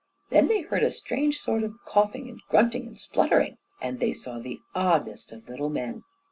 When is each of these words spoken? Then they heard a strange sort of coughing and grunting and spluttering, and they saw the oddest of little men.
Then 0.31 0.47
they 0.47 0.61
heard 0.63 0.81
a 0.81 0.89
strange 0.89 1.37
sort 1.39 1.61
of 1.61 1.75
coughing 1.85 2.27
and 2.27 2.41
grunting 2.49 2.87
and 2.87 2.97
spluttering, 2.97 3.59
and 3.79 3.99
they 3.99 4.13
saw 4.13 4.39
the 4.39 4.59
oddest 4.73 5.31
of 5.31 5.47
little 5.47 5.69
men. 5.69 6.01